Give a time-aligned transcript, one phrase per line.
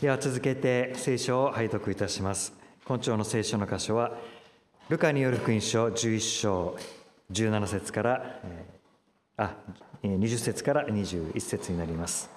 [0.00, 2.54] では続けて聖書を拝読いたします。
[2.86, 4.16] 今朝の聖書の箇所は、
[4.88, 6.78] ルカによる福音書11章
[7.30, 8.40] 17節から、
[9.36, 9.56] あ、
[10.02, 12.30] 20節から21節になります。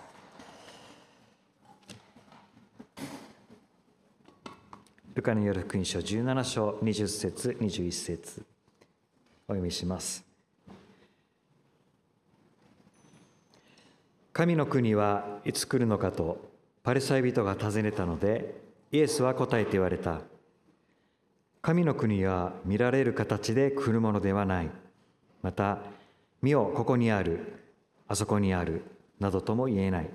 [5.14, 8.46] ルカによる福音書17章20節21節
[9.48, 10.26] お読みします。
[14.34, 16.53] 神の国はいつ来るのかと
[16.84, 18.62] パリサイ人が尋ねたので
[18.92, 20.22] イエスは答えて言われた。
[21.62, 24.70] 神の国は見られる形で来るものではない。
[25.42, 25.80] また
[26.42, 27.40] 見よここにある
[28.10, 28.84] あそこにある
[29.18, 30.10] などとも言えない。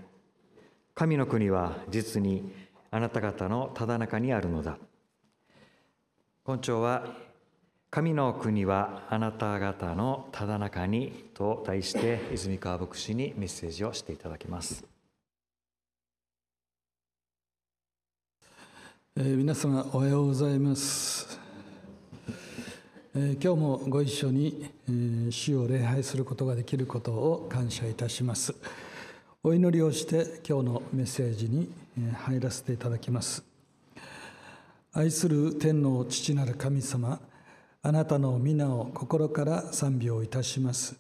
[0.95, 2.53] 神の国は実に
[2.91, 4.77] あなた方のただ中にあるのだ。
[6.45, 7.17] 今朝は
[7.91, 14.98] 神の国はあなた方のただ中にと題して泉川牧師にメッセージをしていただきます。
[19.17, 21.41] えー、皆様おはようございます、
[23.17, 28.55] えー、今日もご一緒に、えー、主を礼拝することができることを感謝いたします。
[29.43, 31.73] お祈りをして今日のメッセージに
[32.15, 33.45] 入らせていただきます。
[34.93, 37.21] 愛する天の父なる神様
[37.83, 40.97] あなたの皆を心から賛美をいたします、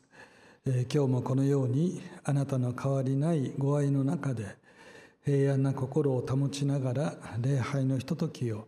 [0.67, 4.57] え今日もこのようにあなたの変わりないご愛の中で
[5.29, 8.67] 平安な心を保ちながら礼拝のひとときを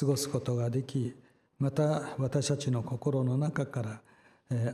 [0.00, 1.14] 過ごすことができ
[1.58, 4.00] また私たちの心の中から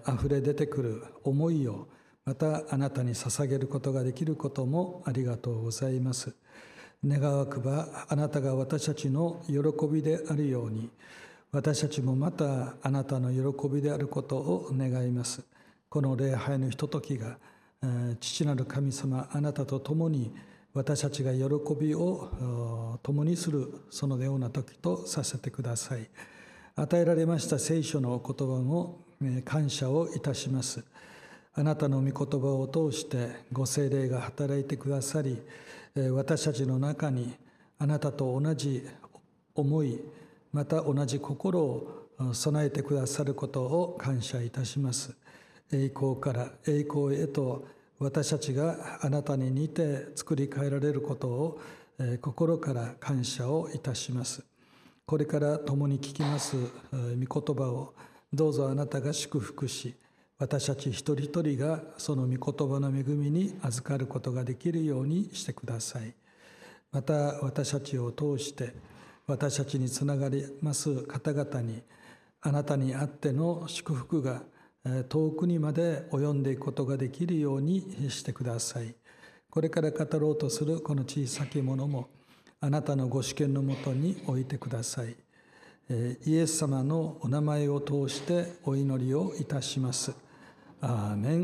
[0.05, 1.89] あふれ出てくる思いを
[2.25, 6.33] またあなたに捧げることができることもありがとうございます。
[7.05, 9.57] 願わくばあなたが私たちの喜
[9.93, 10.89] びであるように
[11.51, 15.43] 私たちもまたあなたの喜びであることを願います。
[15.89, 17.39] この礼拝のひとときが
[18.21, 20.33] 父なる神様あなたと共に
[20.75, 21.45] 私たちが喜
[21.81, 26.09] びを共にするそのような時とさせてください。
[26.75, 28.99] 与えられました聖書の言葉も
[29.45, 30.85] 感謝をいたします。
[31.55, 35.41] あなたの御言葉を通してご精霊が働いてくださり
[36.13, 37.33] 私たちの中に
[37.79, 38.85] あなたと同じ
[39.55, 40.01] 思い
[40.53, 45.15] また同じ心を備えてくださることを感謝いたします。
[45.73, 47.65] 栄光から栄光へと
[48.05, 51.61] 私たちがあなたに似て作り変えられることを
[52.21, 54.45] 心から感謝をいたします。
[55.07, 56.57] これから共に聞きます
[56.93, 57.95] 御言葉を。
[58.31, 59.95] どうぞあなたが祝福し
[60.39, 66.15] 私たち一人一人がその御言葉の恵みに預かることができるようにしてください。
[66.93, 68.75] また私たちを通して
[69.27, 71.83] 私たちにつながります方々に
[72.43, 74.43] あなたにあっての祝福が
[75.09, 78.95] 遠くにまで及んでいくことができるようにしてください。
[79.49, 82.09] これから語ろうとするこの小さきものも
[82.61, 85.17] あなたのご主権のもとに置いてください。
[86.27, 90.13] イエス様のお名前を通してお祈りをいたします。
[90.81, 91.37] アーメ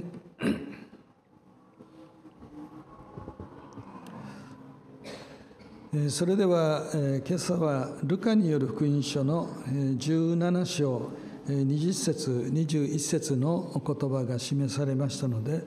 [5.93, 6.11] ン。
[6.11, 6.85] それでは
[7.27, 11.11] 今朝はルカによる福音書の17章。
[11.51, 15.65] 20節21節のお言葉が示されましたので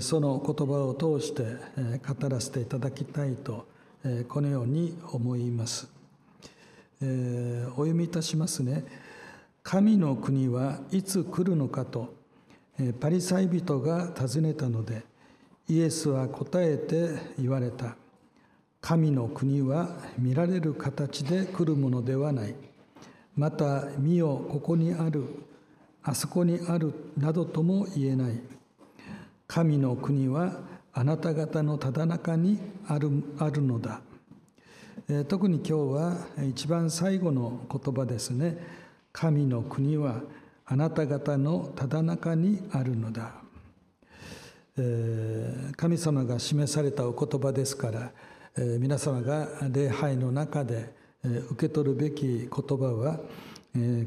[0.00, 1.42] その言葉を通して
[2.06, 3.66] 語らせていただきたいと
[4.28, 5.86] このように思います。
[7.02, 8.84] お読みいたしますね。
[9.62, 12.14] 神の国はいつ来るのかと
[13.00, 15.02] パリサイ人が尋ねたので
[15.68, 17.96] イエスは答えて言われた。
[18.80, 22.54] 神の国は見られる形で来るものではない。
[23.36, 25.24] また見よここにある
[26.02, 28.40] あそこにあるなどとも言えない。
[29.46, 30.60] 神の国は
[30.92, 34.00] あなた方のただ中にあるあるのだ、
[35.28, 36.16] 特に今日は
[36.48, 38.58] 一番最後の言葉ですね。
[39.12, 40.20] 神の国は
[40.64, 43.34] あなた方のただ中にあるのだ、
[45.76, 48.10] 神様が示されたお言葉ですから、
[48.78, 53.20] 皆様が礼拝の中で受け取るべき言葉は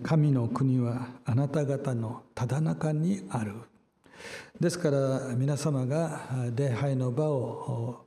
[0.04, 3.54] 神の国はあなた方のただ中にある。
[4.60, 6.22] ですから皆様が
[6.56, 8.06] 礼拝の場を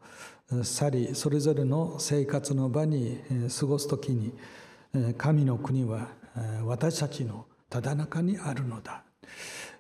[0.63, 3.21] 去りそれぞれの生活の場に
[3.59, 4.33] 過ごす時に
[5.17, 6.09] 神の国は
[6.65, 9.03] 私たちのただ中にあるのだ。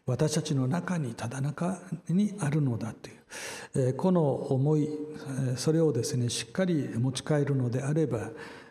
[0.07, 4.89] 私たちの中にただ中にあるのだというこの思い
[5.57, 8.31] それをですねしっかり持ち帰るのであれば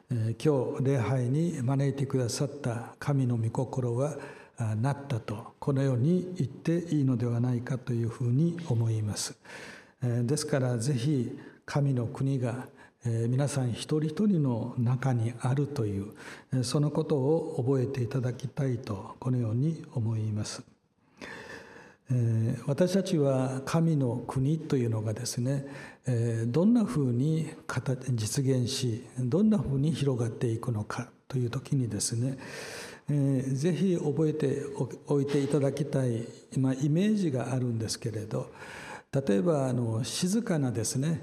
[0.10, 4.16] 今日礼拝に招いてくださった神の御心は
[4.78, 9.38] なったとこのように言っていいのではないかというふうに思います
[10.02, 12.68] ですからぜひ神の国が
[13.04, 16.14] 皆さん一人一人の中にあるという
[16.64, 20.77] そのことを覚えていただきたいとこのように思います。
[22.66, 25.66] 私たちは神の国というのがですね
[26.48, 27.50] どんなふうに
[28.14, 32.38] 実現しどんなふうに広がっていくのかという時にですね
[33.54, 34.64] ぜひ覚えて
[35.08, 36.60] おいていただきたい、イ
[36.90, 38.52] メージがあるんですけれど
[39.12, 41.22] 例えばあの静かなですね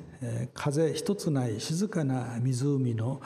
[0.54, 3.20] 風一つない静かな湖の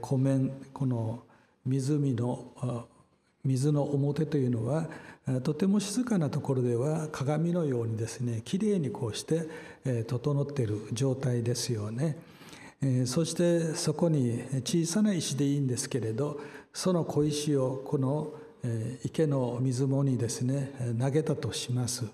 [0.00, 1.22] 湖面この
[1.64, 2.86] 湖の
[3.44, 4.88] 水の表というのは
[5.42, 9.48] とても静かなところでは鏡のようにですねきれいにこうして
[10.06, 12.18] 整っている状態ですよね。
[13.06, 16.38] そしてそこに小さな石でいいんですけれど
[16.72, 18.34] その小石をこの
[19.04, 22.04] 池の水門にですね投げたとします。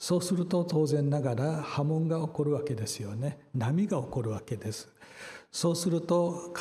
[0.00, 4.88] そうすると当然ながら波紋が起こるわけですよね波が起こるわけです
[5.52, 6.54] そうすると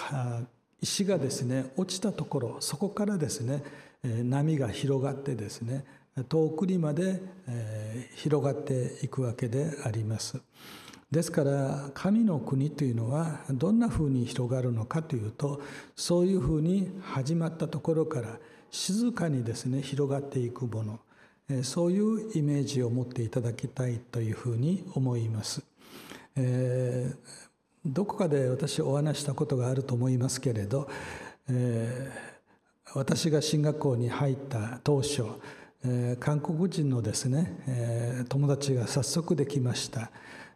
[0.81, 3.63] 石がですね落ちたところそこからですね
[4.03, 5.85] 波が広がってですね
[6.27, 7.21] 遠くにまで
[8.15, 10.41] 広がっていくわけであります
[11.11, 15.61] ですから神の国というのはどんなふうに広がるのかというと
[15.95, 18.37] そういうふうに始まったところから
[18.71, 20.99] 静かにですね広がっていくもの
[21.63, 25.63] そういうイメージを持っていただきたいというふうに思います。
[26.35, 27.17] えー、
[27.85, 30.87] どこかで私お話したことがあると思いますけれど、
[31.49, 32.38] えー、
[32.95, 35.23] 私が進学校に入った当初、
[35.85, 40.11] えー、韓国人のですね、え友達が早速できました、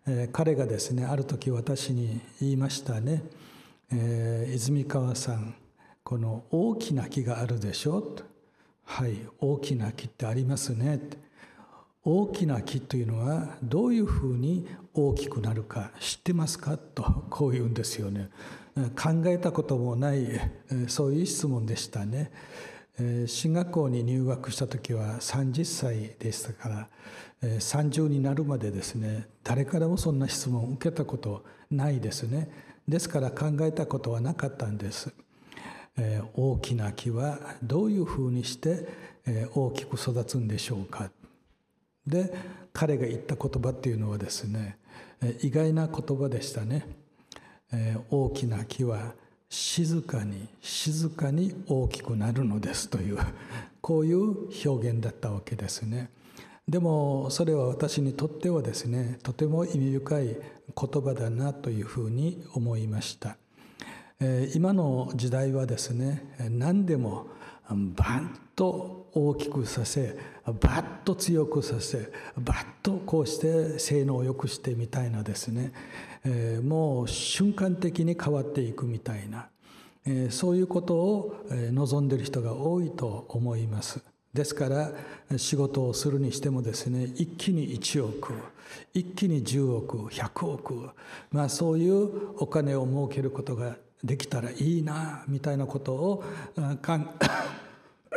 [0.07, 3.23] え彼がですねある時私に言いましたね、
[3.91, 5.55] え泉川さん
[6.03, 8.01] この大きな木があるでしょ？
[8.01, 8.23] と。
[8.85, 10.99] はい大きな木ってありますね。
[12.03, 16.77] 大きな木というのはどういうふうに大きくなるか知ってますか？
[16.77, 18.29] とこう言うんですよね。
[18.95, 20.27] 考えたこともない
[20.87, 22.31] そういう質問でしたね。
[23.27, 26.89] 進学校に入学した時は30歳でしたから
[27.41, 32.49] 30になるまでですね誰からもそんな質問を受けたことないですね。
[32.87, 35.13] ですから考えたことはなかったんです。
[36.35, 38.87] 大きな木はどういうふうにして
[39.53, 41.11] 大きく育つんでしょうか。
[42.05, 42.33] で
[42.73, 44.77] 彼が言った言葉っていうのはですね
[45.41, 46.87] 意外な言葉でしたね。
[48.09, 49.13] 大きな木は
[49.49, 53.17] 静かに静かに大きくなるのですという
[53.81, 56.09] こういう表現だったわけですね。
[56.67, 60.37] でもそれは私にとってはですねとても意味深い言
[61.01, 63.37] 葉だなというふうに思いました。
[64.55, 67.27] 今の時代はですね何でも
[67.69, 75.71] バンと大きくさせバッと強くさせバッとこうして性能を良くしてみたいなですね
[76.63, 79.47] もう瞬間的に変わっていくみたいな
[80.29, 84.01] そういうことを望んでいる人が多いと思います。
[84.33, 84.91] ですから
[85.37, 88.33] 仕事をするにしてもですね一気に1億
[88.93, 90.89] 一気に10億100億
[91.31, 96.23] まあそういうお金を儲けることができたらいいなみたいなことを
[96.83, 96.93] 考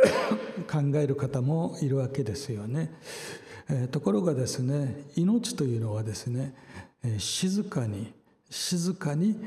[0.70, 2.92] 考える方もいるわけですよね。
[3.90, 6.54] ところがですね命というのはですね
[7.18, 8.12] 静かに
[8.48, 9.40] 静かに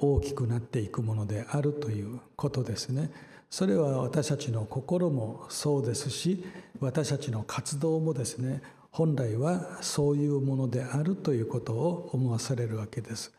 [0.00, 3.10] 大きくなっていくものであるということですね。
[3.48, 6.44] それは私たちの心もそうですし
[6.78, 13.32] 私たちの活動もですね本来はそういうものであるということを思わされるわけです。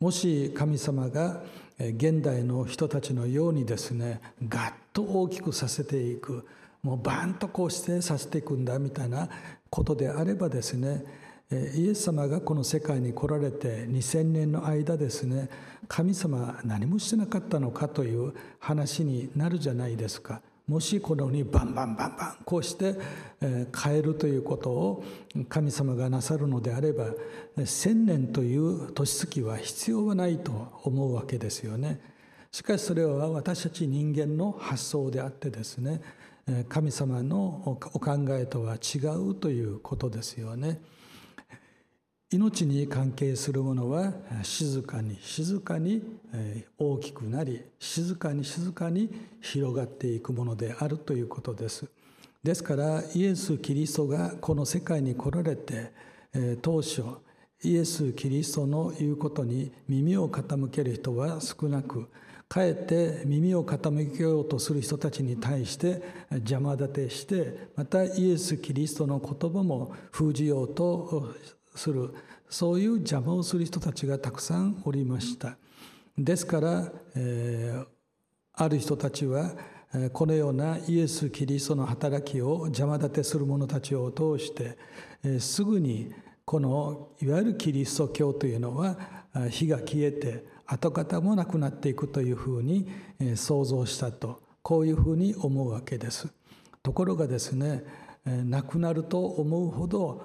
[0.00, 1.44] もし神様が
[1.78, 6.46] 現代の人たちのようにですねガッと大きくさせていく
[6.82, 9.28] もうバーンとこうしてさせていくんだみたいな
[9.70, 11.04] ことであればですね
[11.74, 15.48] イエス様がこの世界に来られて2000年の間ですね
[15.86, 20.40] 神様何もしてなかったのかという話になるじゃないですか。
[20.66, 22.94] もしこのようにバンバンバンバンこうして
[23.40, 25.04] 変えるということを
[25.48, 27.06] 神様がなさるのであれば
[27.64, 32.00] 千年という年月は必要はないと思うわけですよね。
[32.52, 36.02] しかしそれは私たち人間の発想であってですね
[36.68, 38.98] 神様のお考えとは違
[39.30, 40.80] うということですよね。
[42.30, 46.02] 命に関係するものは静かに静かに
[46.78, 51.86] 大きくなり静かに静かに広がっていくものであるということです。
[52.42, 55.92] ですからイエス・キリストがこの世界に来られて
[56.60, 57.02] 当初
[57.62, 62.08] イエス・キリストの言うことに耳を傾ける人は少なく
[62.52, 71.32] かえって耳を傾けようとする人たちに対して邪魔立てしてまたイエス・キリストの言葉も封じようと
[71.74, 72.10] する。
[72.50, 75.56] そういう邪魔をする人たちがたくさんおりました。
[76.18, 77.86] ですから、えー、
[78.52, 79.52] ある人たちは
[80.12, 86.12] このようなイエス・キリストの働きを邪魔立てする者たちを通してすぐに
[86.44, 88.98] このいわゆるキリスト教というのは
[89.48, 92.88] 火が消えて跡形もなくなっていくというふうに
[93.36, 96.28] 想像したとこういうふうに思うわけです。
[96.82, 97.84] ところがですね
[98.24, 100.24] なくなると思うほど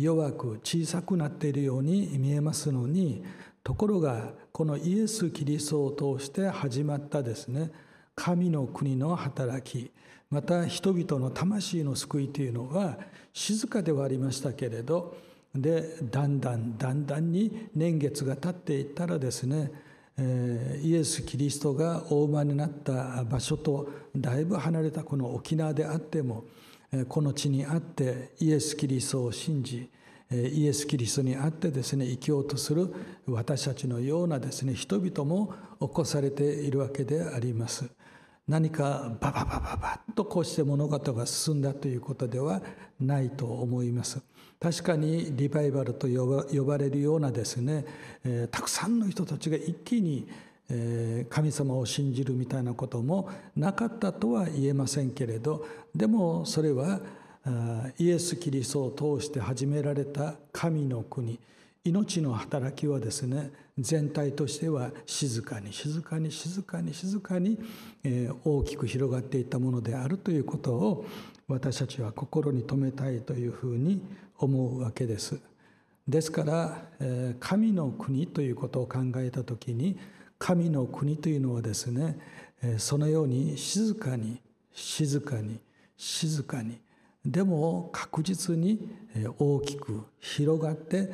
[0.00, 3.24] 弱く小さくなっているように見えますのに
[3.64, 7.70] ところがこのイエス・キリストを通して始まったですね
[8.14, 9.90] 神の国の働き
[10.30, 12.98] また人々の魂の救いというのは
[13.32, 15.16] 静かではありましたけれど
[15.54, 19.70] でだんだんだんだんに年月が経っていったらですね
[20.82, 26.44] イエス・キリストが大間になった場所とだいぶ離れたこの沖縄であっても
[27.08, 29.90] この地にあってイエス・キリストを信じ
[30.30, 32.92] イエス・キリストにあってですね生きようとする
[33.26, 37.88] 私たちのようなですね人々も起こされているわけであります。
[38.48, 42.62] 何かバババババッとこうして物事が進んだということでは
[42.98, 44.20] ないと思います。
[44.60, 47.84] 確かにリバイバルと呼ばれるようなですね、
[48.24, 50.26] えー、たくさんの人たちが一気に
[51.30, 57.00] 神様を信じるみたいなこともなかったとは言えませんけれどでもそれは
[57.98, 61.38] イエス・キリストを通して始められた神の国
[61.84, 67.58] 命の働きはですね全体としては静かに静かに静かに静かに
[68.44, 71.06] 大きく広がっていったものであるということを
[71.46, 74.02] 私たちは心に留めたいというふうに
[74.38, 75.38] 思うわけです。
[76.06, 76.82] ですから
[77.38, 79.98] 神の国ということを考えた時に
[80.38, 82.18] 神の国というのはですね
[82.78, 84.40] そのように静かに
[84.72, 85.60] 静かに
[85.96, 86.78] 静かに
[87.26, 88.88] でも確実に
[89.38, 91.12] 大きく広がって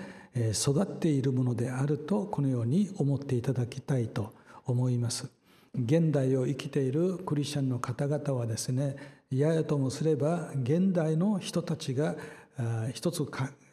[0.53, 4.33] 育っているものであるとこのように思っていただきたいと
[4.67, 5.29] 思います。
[5.75, 8.95] 現代を生きているクリスチャンの方々はですね
[9.31, 12.15] ややともすれば現代の人たちが
[12.93, 13.27] 一つ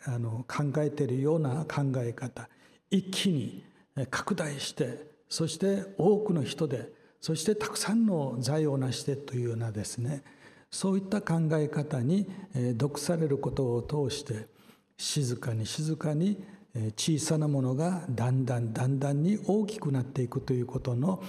[0.06, 2.50] あの考えているような考え方。
[2.90, 3.64] 一気に
[4.10, 10.24] 拡大してそして多くの人でそしてたくさんの財を成してというようなですね。
[10.70, 12.28] そういった考え方に
[12.76, 14.48] 毒されることを通して
[14.98, 16.42] 静かに静かに
[16.96, 21.22] 小さなものがだんだんだんだんに大きくなっていくということの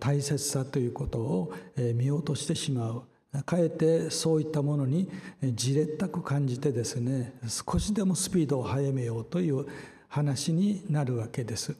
[0.00, 1.52] 大切さということを
[1.94, 3.02] 見落としてしまう。
[3.46, 5.10] かえってそういったものに
[5.54, 9.66] じれったく感じてですね少しでもスピードを速めようという
[10.08, 11.74] 話になるわけです。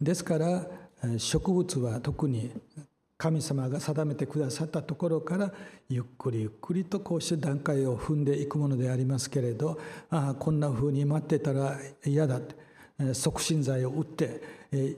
[0.00, 0.66] ですから
[1.16, 2.50] 植物は特に
[3.16, 5.52] 神様が定めてくださったところから
[5.88, 9.78] ゆっくりゆっくりとこうして段階を踏んでいくものでありますけれど
[10.10, 12.40] ああこんなふうに待ってたら嫌だ
[13.12, 14.42] 促進剤を打って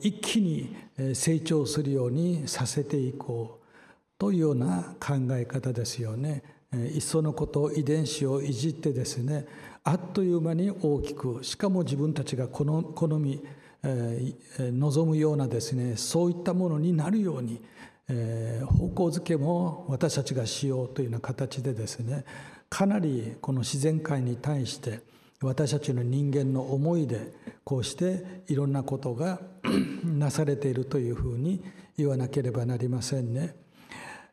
[0.03, 0.77] 一気に
[1.15, 3.62] 成長するようにさせていこう
[4.23, 6.45] というような考え方ですよね。
[6.73, 9.47] いっそのこと遺伝子をいじってですね
[9.83, 12.65] あっという間に大きくしかも自分たちが好
[13.19, 13.43] み
[13.83, 17.61] え望むようなですねそういったものになるように
[18.09, 22.25] え方向づけも私たちがしようというような形でですね
[22.71, 25.01] かなりこの自然界に対して
[25.43, 27.33] 私たちの人間の思いで
[27.65, 29.41] こうしていろんなことが
[30.07, 31.61] なされているというふうに
[31.99, 33.62] 言わなければなりませんね。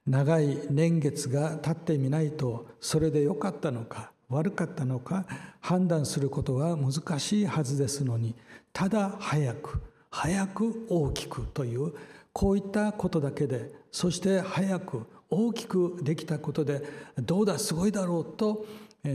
[0.09, 5.25] 長い年月が経ってみないとそれで良かったのか悪かったのか
[5.61, 8.33] 判断することは難しいはずですのに
[8.73, 11.93] ただ早く早く大きくという
[12.33, 16.81] こういったことだけでそして早く大きくできたことで
[17.19, 18.65] どうだすごいだろうと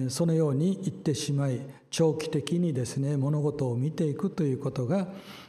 [0.08, 1.60] そのように言ってしまい
[1.90, 5.08] 長期的にですね物事を見ていくということが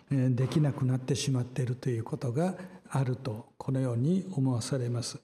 [0.10, 2.56] できなくなってしまっているということが
[2.96, 5.20] あるとこのように思わされます。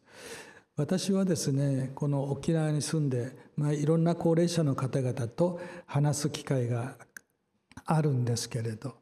[0.76, 6.96] 私はですねこの沖縄に住んで、まあ、いろんな高齢者の方々と話す機会が
[7.86, 8.96] あるんですけれど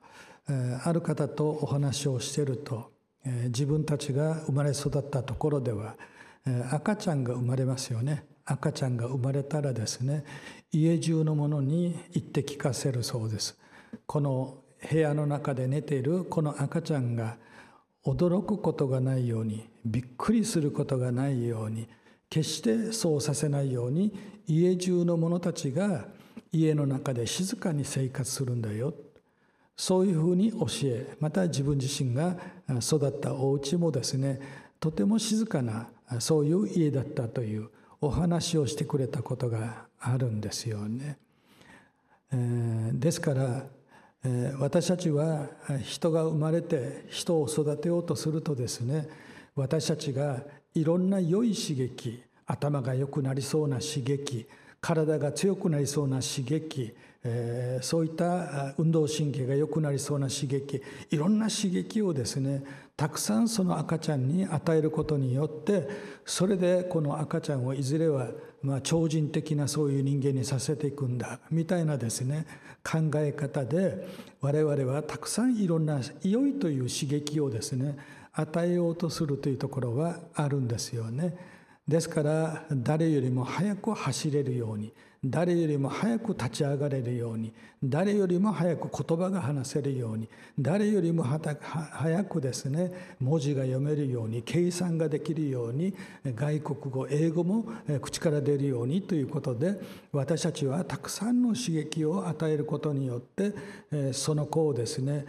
[0.49, 2.91] えーある方とお話をしてると
[3.25, 5.95] え自分たちが生まれ育ったところでは
[6.45, 10.25] え赤ちゃんが生まれますよね赤ちゃんが生まれたらですね
[10.71, 13.57] 家中のものに言って聞かせるそうです
[14.05, 14.57] この
[14.89, 17.37] 部屋の中で寝ているこの赤ちゃんが
[18.05, 21.87] 驚くことがないようにびっくりすることがないように
[22.29, 26.05] 決してそうさせないように家中の者たちが
[26.51, 28.93] 家の中で静かに生活するんだよ
[29.75, 32.37] そういうふうに教えまた自分自身が
[32.81, 34.39] 育ったお家もですね
[34.79, 35.87] とても静かな
[36.19, 37.69] そういう家だったという
[38.01, 41.17] お話をしてくれたことがあるんですよね。
[42.31, 43.65] えー、ですから
[44.59, 45.47] 私たちは
[45.81, 49.07] 人が生まれて人を育てようとするとですね
[49.55, 50.43] 私たちが
[50.75, 54.45] いろんな良い刺激頭が良くなりそうな刺激
[54.81, 62.63] 体が強くなりそうな刺激えー、そういった運動神経が良くなりそうな刺激いろんな刺激をですね
[62.99, 65.87] たくさんその赤ちゃんに与えることによって
[66.25, 68.27] それでこの赤ちゃんをいずれは
[68.61, 72.45] ま超人的なそういう人間にさせていくんだみたいなですね
[72.83, 74.05] 考え方で
[74.41, 77.97] 我々はたくさんいろんな良いという刺激をですね
[78.33, 81.37] 与えようとするというところはあるんですよね。
[81.87, 84.91] ですから誰よりも早く走れるように
[85.23, 87.51] 誰よりも早く立ち上がれるように
[87.83, 95.93] 誰よりも早く言葉が話せるように誰よりも早くですね文字が読めるように計算ができるように
[96.25, 97.65] 外国語英語も
[98.01, 99.79] 口から出るようにということで
[100.13, 105.25] 私たちはたくさんの刺激を与えることによってその子をですね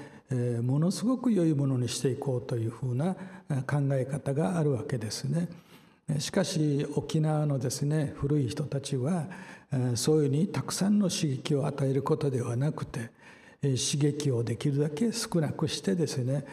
[0.63, 3.15] ものすごく良いものにしていこうというふうな
[3.67, 5.49] 考え方があるわけですね。
[6.19, 9.27] しかし沖縄のですね古い人たちは
[9.95, 13.11] そういうにたくさんの刺激を与えることではなくて
[13.63, 16.45] 刺激をできるだけ少なくしてですね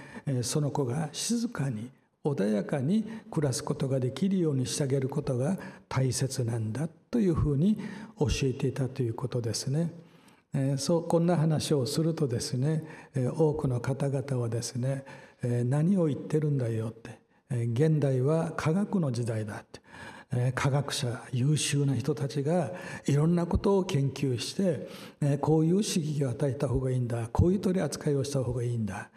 [0.43, 1.89] その子が静かに
[2.24, 5.57] 穏やかに暮らすことができるようにしてあげることが
[5.88, 7.77] 大切なんだというふうに
[8.19, 9.91] 教えていたということですね。
[10.77, 12.83] そうこんな話をするとですね
[13.38, 15.03] 多くの方々はですね
[15.41, 17.19] 何を言ってるんだよって
[17.50, 19.79] 現代は科学の時代だって
[20.55, 22.72] 科学者優秀な人たちが
[23.05, 24.89] いろんなことを研究して
[25.39, 27.29] こういう刺激を与えた方がいいんだ。
[27.31, 29.10] こういう取り扱いをした方がいいんだ。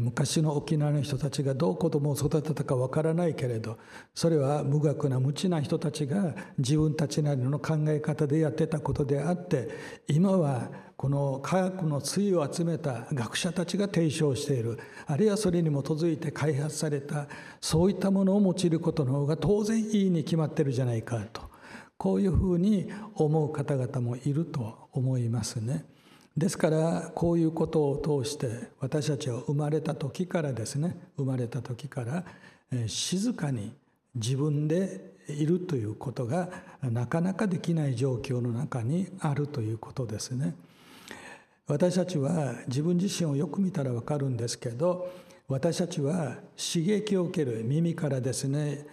[0.00, 3.78] 昔の沖縄の人たちがどう子供を育てたかわからないけれど
[4.14, 9.68] それは無学な無知な人たちが自分たちなりの考え方でやってたことであって
[10.06, 10.70] 今は
[11.02, 17.26] この科学の対を集めた学者たちが提唱しているあるいはそれに基づいて開発された
[17.60, 21.42] そういったものを用いることの方が当然いいに決まってるじゃないかと
[21.96, 25.84] こういうふうに思う方々もいると思いますね。
[26.36, 32.24] ですからこういうことを通して私たちは生まれた時からですね生まれた時から
[32.86, 33.72] 静かに
[34.14, 36.48] 自分でいるということが
[36.80, 40.54] なかなかできない状況の中にあるということですね。
[41.66, 45.08] 私たちは自分自身をよく見たら分かるんですけど
[45.48, 48.86] 私たちは刺激を受ける耳からですね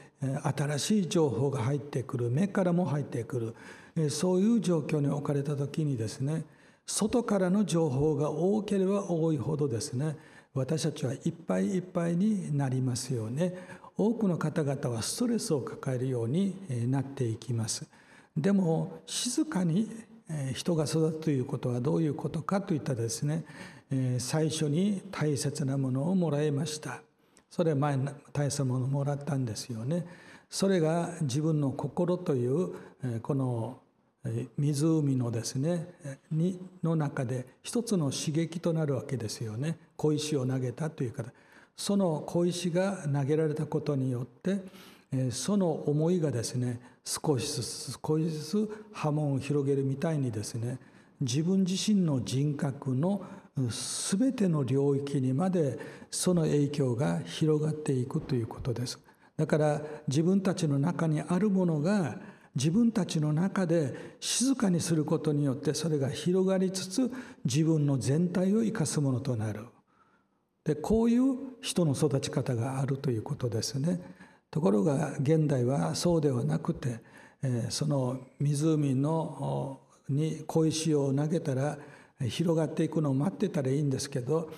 [0.43, 3.55] 新しい情報が入ってくる目からも入ってく
[3.97, 6.43] るそういう状況に置かれた時にですね
[6.85, 10.17] 外からの情報が多ければ多いほどですね
[10.53, 13.53] 私たちはいっぱいいっぱいになりますよね。
[13.95, 16.55] 多くの方々はストレスを抱えるように
[16.89, 17.87] なっていきます。
[18.35, 19.89] でも静かに
[20.53, 23.45] 人が育つということはどういうことかといったですね
[24.19, 27.01] 最初に大切なものをもらいました。
[27.49, 27.97] それ前
[28.31, 30.05] 大切なものをもらったんですよね。
[30.49, 32.73] それが自分の心という
[33.21, 33.79] この
[34.57, 35.87] 湖のですね
[36.31, 39.77] にの中で一つの刺激となるわけですよね。
[39.95, 41.31] 小石を投げたという方
[41.75, 44.61] その小石が投げられたことによって
[45.31, 50.77] その思いがですね少しずつ少しずつ波紋を広げるみたいにですね
[51.21, 53.23] 自分自身の人格の
[53.57, 55.77] 全ての領域にまで
[56.11, 58.99] その影響が広がっていくということです
[59.37, 62.19] だから自分たちの中にあるものが
[62.55, 67.11] 自分たちの中で静かにすることによってそれが広がりつつ
[67.45, 69.65] 自分の全体を生かすものとなる
[70.63, 74.01] でこういう人の育ち方があるということですね。
[74.51, 76.99] ところが現代はそうではなくて、
[77.69, 81.77] その湖のに小石を投げたら
[82.27, 84.49] 広がっていくのを待ってたらいいんですけど、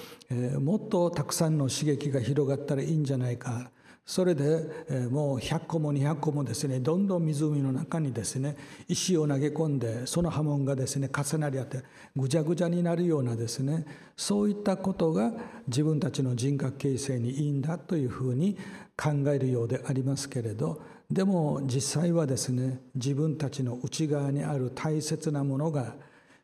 [0.59, 3.69] もっとたくさんの刺激が広がったらいいんじゃないか。
[4.11, 8.57] それでもう100個も200個もですねどんどん湖の中にですね
[8.89, 11.81] 石を投げ込んでその波紋がですね重なり合って
[12.17, 13.85] ぐちゃぐちゃになるようなですね
[14.17, 15.31] そういったことが
[15.65, 18.57] 自分たちの人格形成にいいんだというふうに
[18.97, 25.95] 考えるようでありますけれどでも実際はですね自分たちの内側にある大切なものが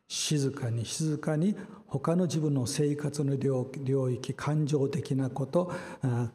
[0.07, 1.55] 静かに静かに
[1.87, 5.71] 他の自分の生活の領域感情的なこと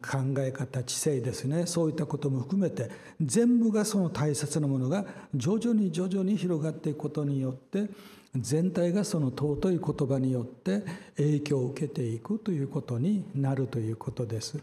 [0.03, 5.05] 考え方知性ですねそういったことも含めて全部がその大切なものが
[5.35, 7.89] 徐々に徐々に広がっていくことによって
[8.35, 10.83] 全体がその尊い言葉によって
[11.17, 14.59] 影響を受けていくということになるということです。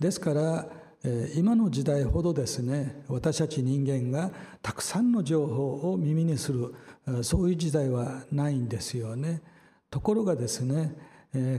[0.00, 0.66] ですから
[1.36, 4.30] 今の時代ほどですね私たち人間が
[4.60, 6.74] たくさんの情報を耳にする
[7.22, 9.40] そういう時代はないんですよね。
[9.90, 10.96] ところがですね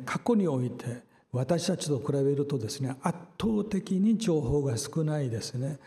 [0.05, 5.79] 過去において私たちと比べるとですね圧倒的に情報が少ないですね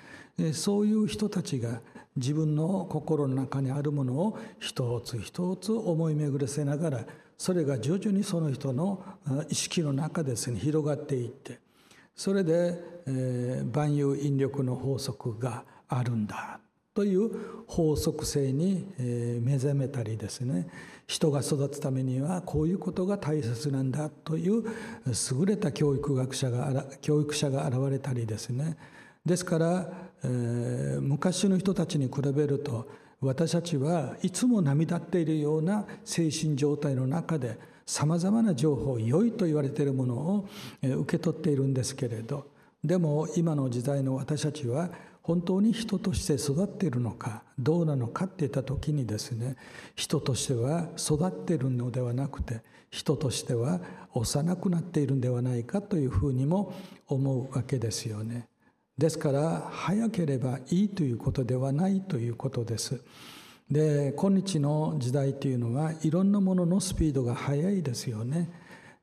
[0.52, 1.80] そういう人たちが
[2.16, 7.04] 自分の心の中にあるものを一つ一つ思い巡らせながら
[7.36, 9.02] それが徐々にその人の
[9.48, 11.58] 意識の中ですね広がっていって
[12.14, 16.60] それで、えー、万有引力の法則があるんだ
[16.92, 17.30] という
[17.66, 20.68] 法則性に、えー、目覚めたりですね
[21.06, 24.64] 人が育つためにはこういうことが大切なんだという
[25.06, 28.76] 優れた教育学者が教育者が現れたりですね。
[29.26, 29.92] ですから、
[30.22, 32.88] えー、昔の人たちに比べると
[33.20, 40.48] 私たちはいつも波立っているような精神状態の中でさまざまな情報良いと言われているものを
[40.82, 42.46] 受け取っているんですけれど
[42.82, 44.90] でも今の時代の私たちは
[45.22, 49.56] 本当に人として育っているのかどうなのかっていった時にですね
[49.94, 53.80] 人としては育っているのではなくて人としては
[54.14, 56.72] 幼くなっているんではないかというふうにも
[57.06, 58.49] 思うわけですよね。
[59.00, 63.00] ですから早ければいいということではないということです。
[63.70, 68.50] で今日の時代というのはいろんなもののスピードが速いですよね。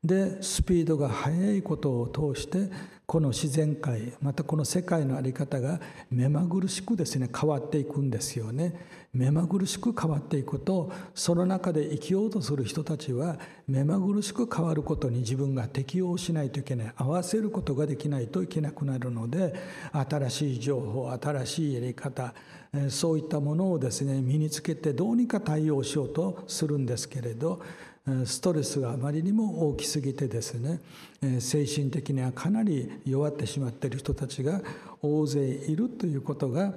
[0.04, 2.70] でスピードが速いことを通して
[3.08, 5.82] この自然界またこの世界の在り方が
[6.12, 8.76] 目まぐるしくですね変わっていくんですよね
[9.18, 19.56] 目まぐるしく変わっていくとその中で生きようとする人たちは目まぐるしく変わることに自分が適応しないといけない合わせることができないといけなくなるので
[19.92, 22.36] 新しい情報新しいやり方
[22.90, 27.62] そういったものをですね身につけてどうにか対応しようとするんですけれど
[28.26, 30.80] ストレスがあまりにも大きすぎてですね
[31.40, 34.62] 精神的にはかなり弱ってしまっている人たちが
[35.02, 36.74] 大勢いるということが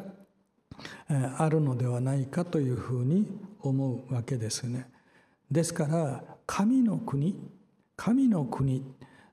[1.39, 3.27] あるのではないかというふうに
[3.61, 4.89] 思うわけですね。
[5.51, 7.35] ですから神の国
[7.97, 8.85] 神の国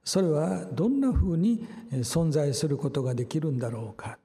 [0.03, 4.17] それはどんなふうに存在することができるんだろうか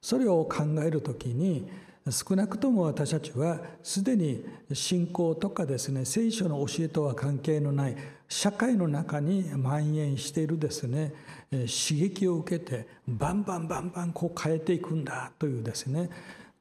[0.00, 1.68] それを考える時に
[2.10, 7.96] 少なくとも私たちはすでに信仰とかですね聖書の教えとは関係のない
[8.28, 11.14] 社会の中に蔓延しているですね
[11.50, 16.10] 刺激を受けてバンバンバンバンこう変えていくんだというですね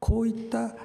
[0.04, 0.76] こういった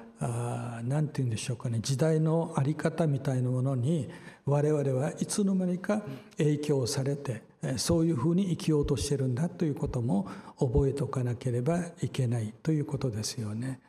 [0.85, 4.09] 何て言うんでしょうかね時代の在り方みたいなものに
[4.47, 6.03] 我々はいつの間にか
[6.37, 7.43] 影響されて
[7.79, 10.29] そういうふうに生きようとしてるんだということも
[10.61, 13.81] 覚えておかなければいけないということですよね。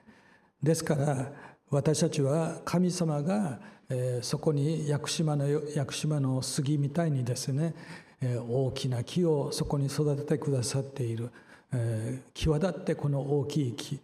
[0.64, 1.32] ですから
[1.70, 3.60] 私たちは神様が、
[4.24, 7.76] そこに屋久島の屋久島の杉みたいにですね、
[8.50, 11.30] 大きな木をそこに育ててくださっている、
[12.34, 14.00] 際立ってこの大きい木、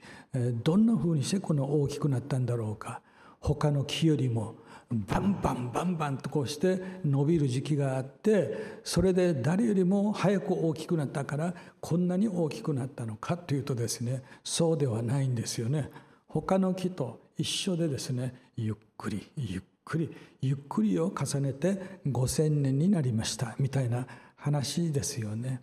[0.63, 3.01] どんなふうにしてこの大きくなったんだろうか
[3.39, 4.56] 他の木よりも
[4.91, 15.89] バンバンバンバンとこうして伸びる時期があってそれで誰よりも早く大きくなったからこんなに大きくなったのかというとですねそうではないんですよね。
[16.28, 25.62] 他の木と一緒でですねゆっくりゆっくりゆっくりを重ねて5,000年になりましたみたいな話ですよね。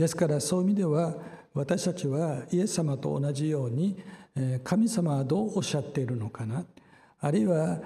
[0.00, 1.14] ですからそういう意味では
[1.52, 4.02] 私たちはイエス様と同じように
[4.64, 6.64] 神様はどうおっしゃっているのかな？
[7.20, 7.78] あるいは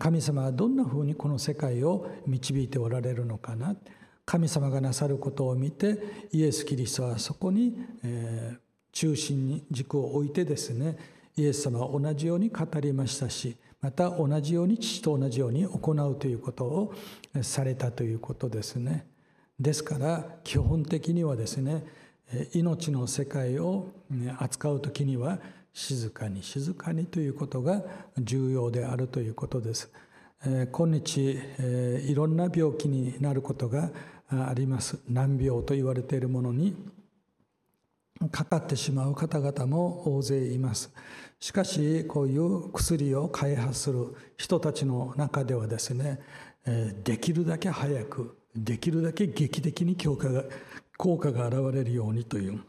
[0.00, 3.76] 神様はどんなふうにこの世界を導いておられるのかな？
[4.26, 7.78] 神様がなさることを見てイエス・キリストはそこに
[8.90, 10.98] 中心に軸を置いてですね
[11.36, 16.94] イエス様は同じように語りましたしまた同じように父と同じように行うということを
[17.42, 19.06] されたということですね。
[19.60, 21.84] ですから基本的にはですね
[22.54, 23.88] 命の世界を
[24.38, 25.38] 扱う時には
[25.72, 27.82] 静かに静かにということが
[28.18, 29.90] 重要であるということです。
[30.72, 31.38] 今日
[32.08, 33.90] いろんな病気になることが
[34.30, 36.74] あります難病と言われているものに
[38.30, 40.92] かかってしまう方々も大勢います
[41.40, 46.20] しかしこういう薬を開発する人たちの中ではですね
[47.04, 50.44] できるだけ早くできるだけ劇的に効果が
[50.96, 52.60] 効果が現れるようにという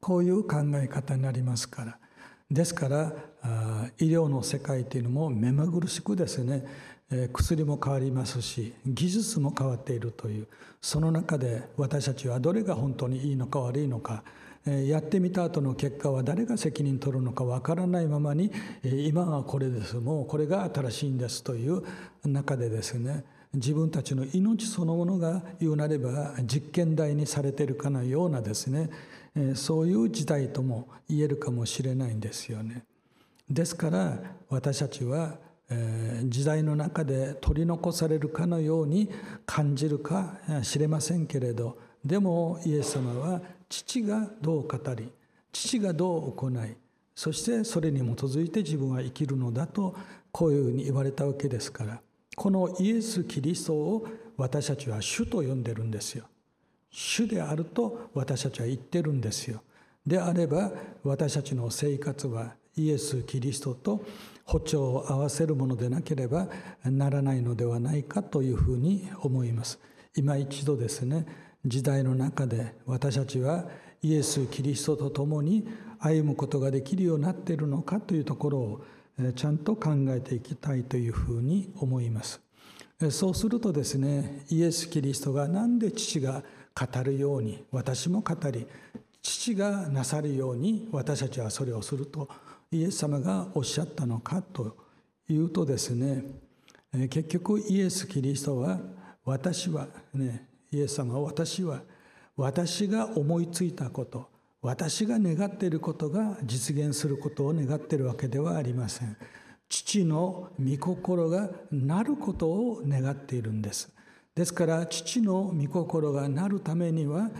[0.00, 1.98] こういう考え方になりますから。
[2.52, 3.12] ですから
[3.98, 6.66] 医療の世界というのも目まぐるしくですね
[7.32, 10.46] 薬も変わりますし技術も変わっているという
[10.80, 14.22] その中で私たちはどれが本当にいいのか悪いのか
[14.64, 18.52] やってみた後の結果は誰が責任取るのかわからないままに
[18.84, 21.82] 今はこれですもうこれが新しいんですという
[22.24, 28.88] 中でですね自分たちの命そのものが言うなれば実験台にされているかのようなですね
[29.54, 32.84] そういう時代とも言えるかもしれないんですよね。
[33.48, 35.38] ですから私たちは
[36.24, 39.10] 時代の中で取り残されるかのように
[39.46, 45.10] 感じるか知れませんけれどでもイエス様は父がどう語り
[45.50, 46.76] 父がどう行い
[47.14, 49.94] そしてそれに基づいて自分は生きるのだと
[50.30, 52.00] こういうふうに言われたわけですから
[52.36, 56.26] このイエス・キリストを私たちは主と呼んでるんですよ。
[56.90, 59.62] 主であると私たちは言ってるんですよ。
[60.06, 60.72] であれば
[61.04, 64.04] 私たちの生活はイエス・キリストと
[64.44, 66.48] 歩調を合わせるものでなければ
[66.84, 69.78] ならないのではないかというふうに思います。
[70.16, 71.26] 今一度ですね
[71.64, 73.64] 時代の中で私たちは
[74.02, 75.66] イエス・キリストと共に
[76.00, 78.84] 歩むことができるようになっているのかというところを
[79.32, 82.40] ちゃんと考えていきたいというふうに思います。
[83.10, 86.42] そうするとですねイエス・キリストが何で父が
[86.74, 88.66] 語るように私も語り
[89.22, 92.28] 父がなさるように私たちはそれをすると
[92.70, 94.76] イエス様がおっしゃったのかと
[95.28, 96.24] いうとですね
[96.92, 98.78] 結局イエス・キリストは
[99.24, 101.82] 私はねイエス様は私は
[102.36, 104.28] 私が思いついたこと
[104.62, 109.16] 私が願っていることが実現することを願っているわけではありません。
[109.68, 113.92] 父の御心がなることを願っているんです。
[114.36, 117.30] ですから父の御心がなるためには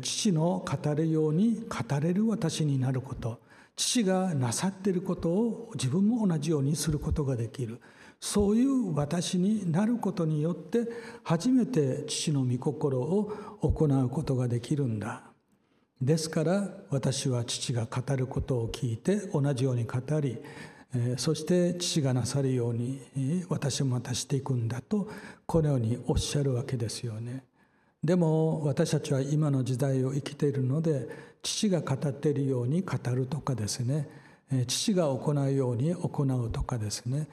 [0.00, 3.38] 父の語るように語れる私になること。
[3.76, 7.82] 父がなさっていることを自分も同じようにすることができる。
[8.18, 10.88] そういう私になることによって
[11.22, 15.35] 初めて父の御心を行うことができるんだ。
[16.00, 20.38] ですから私は父が語ることを聞いて同じように語り
[21.16, 23.00] そして父がなさるように
[23.48, 25.08] 私もまたしていくんだと
[25.46, 27.44] このようにおっしゃるわけですよね。
[28.04, 31.08] でも私たちは今の時代を生きているので
[31.42, 34.08] 父が語っているように語るとかですね
[34.68, 37.26] 父が行うように行うとかですね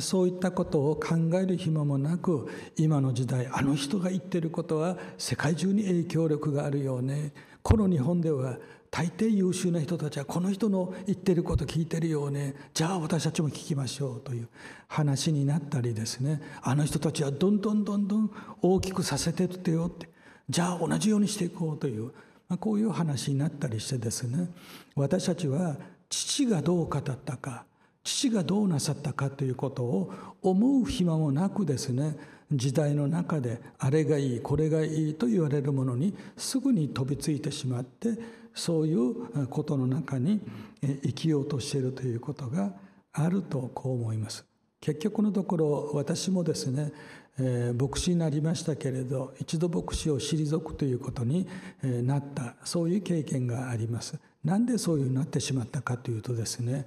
[0.00, 8.58] そういったことを考える暇もなく今の時代あの人が言ってることは世界中に影響力があるよねこの日本では
[8.90, 12.54] 大抵優秀な人たちはこの人の言ってること聞いてるよね。
[12.72, 14.48] じゃあ私たちも聞きましょうという
[14.86, 16.40] 話になったりですね。
[16.62, 18.30] あの人たちはどんどんどんどん
[18.62, 20.08] 大きくさせてってよって。
[20.48, 22.04] じゃあ同じようにしていこうという、
[22.48, 24.48] まあ、こういう話になったりしてですね。
[24.94, 25.76] 私たちは
[26.08, 27.66] 父がどう語ったか
[28.02, 32.16] 父がどうなさったかということを思う暇もなくですね。
[32.50, 38.18] 時代の中であれがいいこれがいいと言われるものにすぐに飛びついてしまって
[38.54, 40.40] そういうことの中に
[40.80, 42.72] 生きようとしているということが
[43.12, 44.44] あるとこう思います。
[44.80, 46.92] 結局のところ私もですね、
[47.38, 51.48] えー、牧師になりましたけれど一度牧師を退くということに
[51.82, 54.18] なったそういう経験があります。
[54.44, 56.86] なんでそういうふうになってしまったかというとですね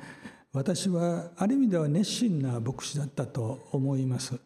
[0.54, 4.40] 私はある意味では熱心な牧師だったと思います。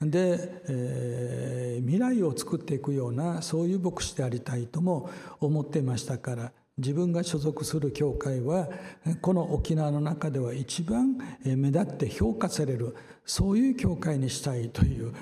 [0.00, 8.68] で、えー、未来を作っていくようなそういう牧師でありたいとも思っていましたから自分が所属する教会は
[9.20, 12.94] この沖縄の中では一番目立って評価される
[13.26, 15.12] そういう教会にしたいという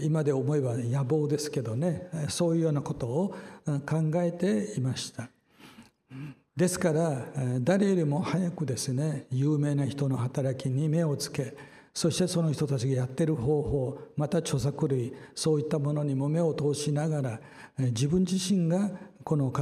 [0.00, 3.34] 今で思えば野望ですけどねそういうようなことを
[3.86, 5.28] 考えていました。
[6.56, 7.26] ですから
[7.60, 11.54] 誰よりも早くですね有名な人の働きに目をつけ
[11.94, 17.40] そしてその人たちがやってる方法また著作類そういったものにも目を通しながら
[17.78, 18.90] 自分自身が
[19.24, 19.52] この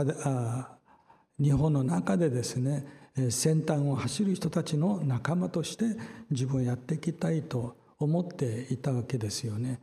[1.38, 2.86] 日本の中でですね
[3.30, 5.84] 先端を走る人たちの仲間として
[6.30, 9.80] 自分をやっていきたいと思っていたわけですよね。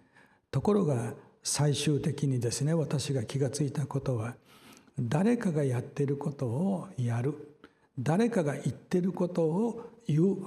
[0.49, 4.35] ところが最終的にですね私が気が付いたことは
[4.99, 7.55] 誰かがやってることをやる
[7.99, 10.37] 誰かが言ってることを言う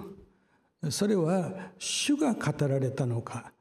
[0.89, 3.53] それは主が語られたのか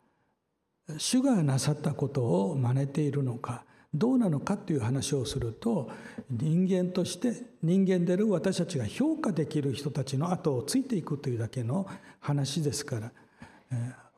[0.98, 5.90] 主がなさったことを真似ているのかどうなのかという話をすると
[6.30, 11.88] 人間として人間である私たちが評価できる人たちの後をついていくというだけの
[12.20, 13.12] 話ですから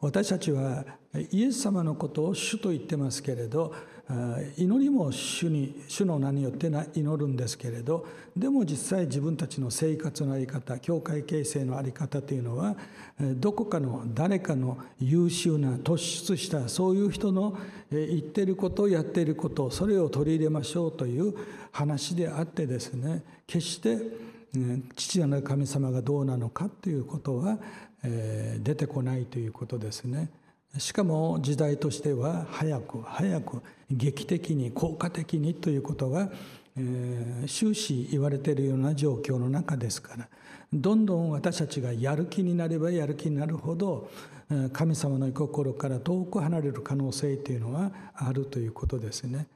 [0.02, 0.86] 私たちは
[1.32, 3.74] イエス様のことを主と言ってますけれど
[4.58, 12.76] 祈りも主に主の名によって祈るんですけれどでも実際自分たちの生活の在り方教会形成の在り方というのは
[13.20, 17.58] どこかの誰かの優秀な突出したそういう人の
[17.90, 21.34] 言ってることをやっていることそれを取り入れましょうという
[21.72, 23.98] 話であってですね決して
[24.96, 27.58] 父なる神様がどうなのかということは
[28.04, 30.30] 出てこないということですね。
[30.78, 36.30] しかも時代としては早く早く劇的に効果的にということが、
[36.78, 40.30] えー、終始言われているような状況の中ですから
[40.74, 44.10] どんどん私たちがやる気になればやる気になるほど
[44.72, 49.48] 神様の心から遠く離れる可能性というのはあるということですね。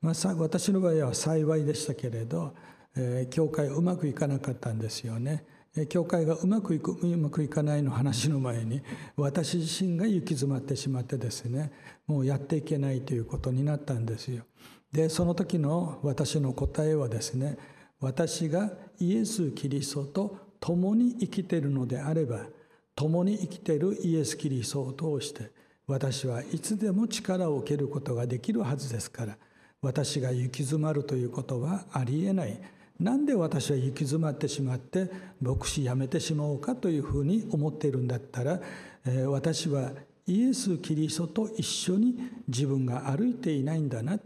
[0.00, 2.54] まあ、私の場合は幸いでしたけれど、
[2.96, 5.44] えー、教会うまくいかなかったんですよね。
[5.86, 8.82] 教会がうまくいくうまくいかないの話の前に
[9.16, 11.72] 私自身が行き詰まってしまってですね
[12.06, 14.44] もうやっていけないということになったんですよ。
[14.92, 17.58] でその時の私の答えはですね
[18.00, 22.46] 私がイエス・キリストと共に生きているのであれば
[22.94, 25.50] 共に生きているイエス・キリストを通して
[25.86, 29.36] 私はいつでも力を受けることができるはずですから
[29.80, 32.60] 私が行き詰まるということはありえない。
[33.00, 35.08] なんで私は行き詰まってしまって
[35.40, 38.60] 牧師辞めてしまおうかというふうに思っているんだったら、
[39.06, 39.92] え私は
[40.26, 42.16] イエス・キリストと一緒に
[42.48, 44.18] 自分が歩いていないんだな。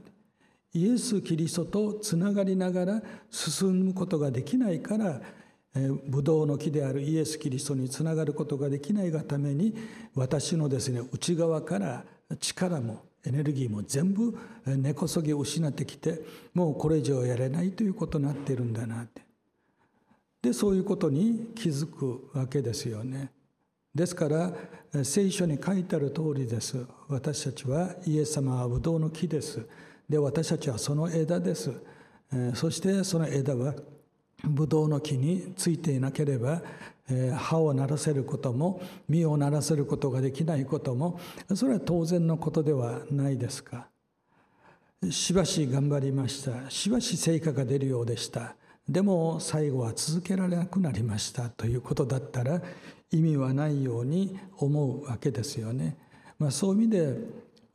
[0.74, 5.20] イエス・キリストとつながりながら進むことができないから
[6.08, 9.74] ブドウの木であるイエス・キリストにつながることができないがために
[10.14, 12.04] 私のですね内側から
[12.40, 16.20] 力もエネルギーも全部根こそぎ失ってきて
[16.54, 19.22] もうこれ以上やれないということになっているんだなって。
[20.42, 23.30] でそういうことに気づくわけですよね。
[23.94, 24.52] ですから
[25.04, 26.84] 聖書に書いてある通りです。
[27.08, 29.64] 私たちはイエス様はブドウの木です。
[30.08, 31.72] で私たちはその枝です。
[32.54, 33.74] そしてその枝は
[34.42, 36.60] ブドウの木についていなければ
[37.34, 41.20] 葉をならせることも実をならせることができないことも
[41.54, 43.88] それは当然のことではないですか。
[45.10, 46.70] しばし頑張りました。
[46.70, 48.54] しばし成果が出るようでした。
[48.88, 51.48] でも最後は続けられなくなりました。
[51.48, 52.62] ということだったら
[53.12, 55.96] 意味はないように思うわけですよね、
[56.38, 57.16] まあ、そういう意味で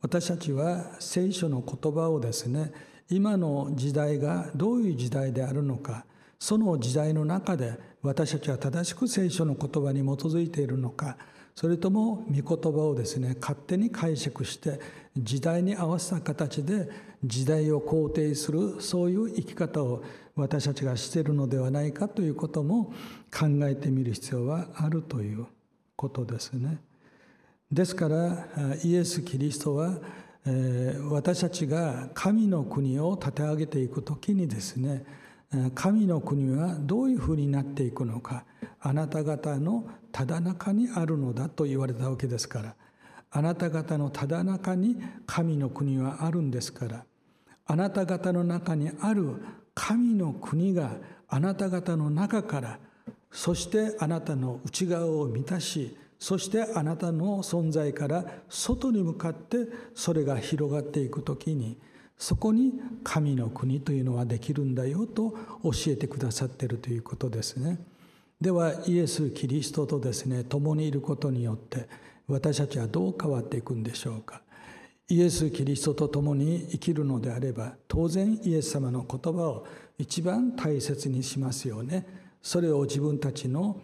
[0.00, 2.72] 私たちは聖書の言葉をですね
[3.08, 6.04] 今の時代がどういう時代であるのか
[6.38, 11.16] その時代の中で私たちは正しく聖書の言葉に基づいているのか
[11.54, 14.78] それとも御言葉をですね勝手に解釈して
[15.16, 16.88] 時代に合わせた形で
[17.24, 20.04] 時代を肯定するそういう生き方を
[20.36, 22.92] 私たちがしているのではないかということも
[23.36, 25.46] 考えてみる必要はあるという
[25.96, 26.78] ことですね。
[27.72, 28.46] ですから
[28.84, 29.98] イエス・キリストは
[31.10, 35.04] 私たちが神の国を立て上げていく時にですね
[35.74, 38.44] 神の国はどういうふうになっていくのか
[38.80, 42.74] あなた方のただ中にあるのだと言われたわけですから
[43.30, 47.04] あなた方のただ中に神の国はあるんですから
[47.66, 49.36] あなた方の中にある
[49.74, 50.92] 神の国が
[51.28, 52.78] あなた方の中から
[53.30, 61.78] そしてあなたの内側を満たしそしてあなたの存在から外に向かってそれが広がっていく時に
[62.18, 65.30] そこに神の国というのはできるんだよと
[65.62, 67.78] 教えてくださっているということですね。
[68.40, 71.88] ではイエス・キリストとですね共にいることによって
[72.26, 74.42] 私たちはどう変わっていくんでしょうか。
[75.08, 82.06] イエス・キリストと共に生きるのであれば当然イエス様の言葉を一番大切にしますよね。
[82.42, 83.80] それを自分たちの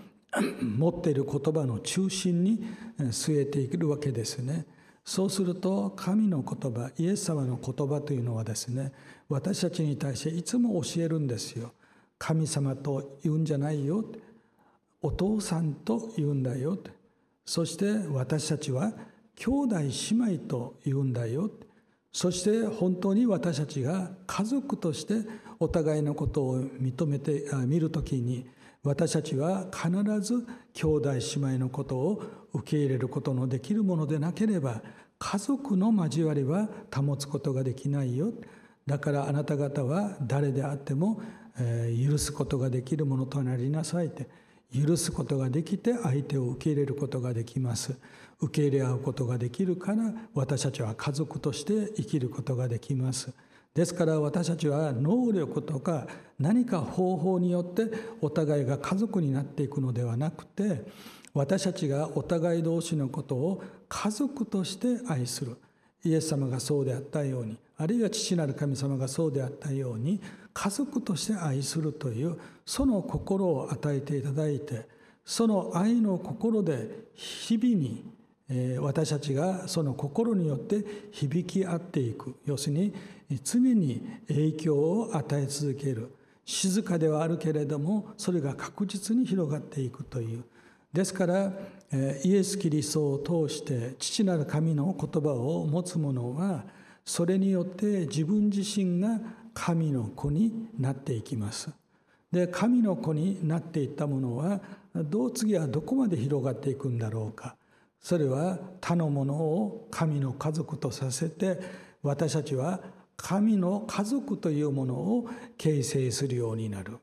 [0.60, 2.66] 持っている言葉の中心に
[2.98, 4.66] 据えていくわけですね。
[5.04, 8.92] そうすると神の言葉イエス様の言葉というのはですね
[9.28, 11.72] 私たちに対していつも教えるんですよ。
[12.18, 14.04] 神様と言うんじゃないよ。
[15.02, 16.78] お父さんと言うんだよ。
[17.44, 18.92] そして私たちは
[19.36, 19.90] 兄弟姉
[20.36, 21.50] 妹と言うんだよ。
[22.12, 25.28] そして本当に私たちが家族として
[25.60, 28.46] お互いのことを認めて見るときに
[28.84, 34.82] 私たちは必ず兄弟姉妹のことを受け入れることのできるものでなければ
[35.18, 38.32] 家族の交わりは保つことができないよ。
[38.86, 41.22] だからあなた方は誰であっても
[42.08, 44.28] 許すことができるものとなりなさいって。
[44.74, 47.96] 許すことができて相手を受け入れることができます。
[48.40, 53.32] 受け入れ合うことができるから私たちは家族として生きることができます。
[53.74, 56.06] ですから私たちは能力とか
[56.38, 60.84] 何か方法によってお互いが家族になっていくのではなくて
[61.32, 65.56] 私たちがお互い同士のことを家族として愛する。
[66.04, 70.20] イエス様がそうであったようにあるいは父なる神様がそうであったように
[70.52, 74.86] 家族として愛するというその心を与えていただいて
[75.24, 78.04] その愛の心で日々に
[78.78, 82.36] 私たちがその心によって響き合っていく。
[82.44, 82.94] 要するに
[83.42, 86.14] 常に影響を与え続ける。
[86.44, 90.44] 静かではあるけれどもそれが確実に広がっていくという。
[90.92, 91.52] ですから
[92.22, 96.64] イエス・キリストを通して父なる神の言葉を持つ者は
[97.04, 99.20] それによって自分自身が
[99.52, 101.70] 神の子になっていきます。
[102.30, 104.60] で神の子になっていったものは
[104.94, 107.56] どう次はどこまで広がっていくんだろうか。
[108.00, 111.58] それは他のものを神の家族とさせて
[112.02, 112.80] 私たちは
[113.16, 116.98] 神の家族というものを形成するようになる。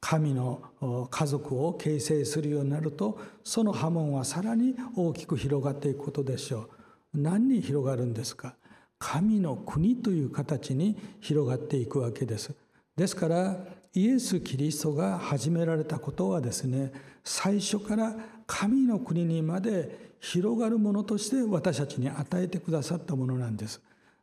[0.00, 6.70] 神の家族を形成するようになるとその波紋はさらに大きく広がっていくことでしょ
[7.14, 7.20] う。
[7.20, 8.56] 何に広がるんですか？
[8.98, 12.52] 神の国という形に広がっていくわけです。
[12.96, 13.56] ですから
[13.94, 16.92] イエス・キリストが始められたことはですね
[17.22, 23.80] 最初から神の国にまで広がるものとして私たちに与えてくださったものなんです。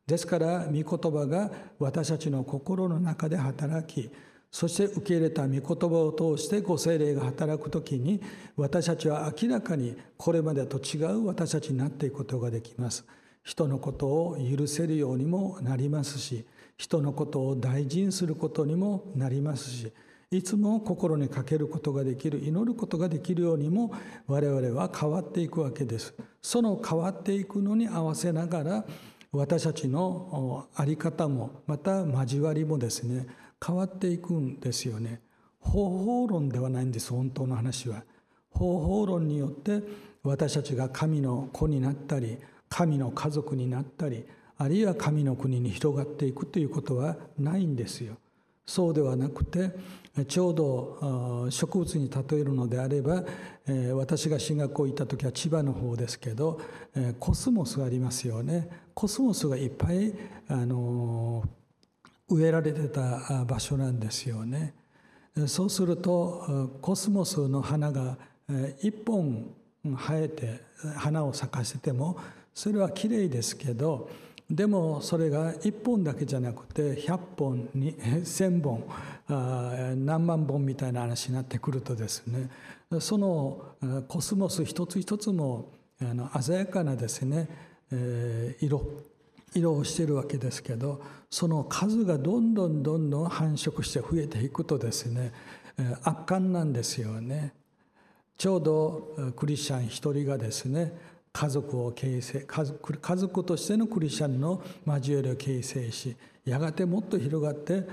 [0.10, 4.10] ですから御言葉が私たちの心の中で働き
[4.50, 8.20] そして受け入れた御言葉を通してご精霊が働く時に
[8.58, 13.06] 私たちは明らかにこれまでと違う私たちになっていくことができます。
[13.44, 16.46] 人のことを許せるようにもなりますし
[16.78, 19.94] 人のことを大事にすることにもなりますし
[20.32, 23.94] いつも心にかけることができる祈ることができるようにも
[24.28, 26.14] 我々は変わっていくわけです。
[26.42, 28.86] その変わっていくのに合わせながら
[29.32, 33.28] 私たちの在り方もまた交わりもですね
[33.66, 35.22] 変わっていくんですよね。
[35.60, 38.04] 方法論ではないんです本当の話は。
[38.50, 39.84] 方法論によって
[40.24, 42.38] 私たちが神の子になったり
[42.70, 44.26] 神の家族になったり
[44.58, 48.18] あるいは神の国に広がっていくということはないんですよ。
[48.66, 49.72] そうではなくて
[50.28, 53.24] ちょうど植物に例えるのであれば
[53.96, 56.60] 私が進学校行った時は千葉の方ですけど
[57.20, 58.70] コスモスがありますよね。
[59.00, 60.14] コスモスがいっぱい
[60.50, 61.42] あの
[62.28, 64.74] 植えられてた場所なんですよね。
[65.48, 68.18] そうするとコスモスの花が
[68.82, 69.54] 一本
[69.86, 70.60] 生えて
[70.98, 72.18] 花を咲かせても
[72.54, 74.10] それはきれいですけど
[74.50, 82.50] でもそれが1本だけじゃなくて100本に 1,000本何万本みたいな話になってくるとですね
[83.00, 83.62] その
[84.10, 85.70] コスモス一つ一つも
[86.42, 87.69] 鮮やかなですね
[88.62, 89.04] 色
[89.54, 95.32] 色をしているわけですけどその数がどんどんどんどん繁殖して増えていくとですね
[96.04, 97.54] 圧巻なんですよね。
[98.38, 100.94] ちょうどクリスチャン一人がですね
[101.32, 106.16] 家族を形成家族としてのクリスチャンの交わりを形成し
[106.46, 107.84] やがてもっと広がって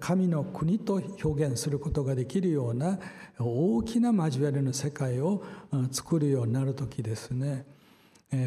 [0.00, 2.98] 神の国と表現することができるような
[3.38, 5.42] 大きな交わりの世界を
[5.90, 7.64] 作るようになる時ですね